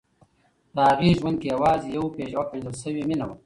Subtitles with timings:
[0.75, 3.35] د هغې ژوند کې یوازې یوه پېژندل شوې مینه وه.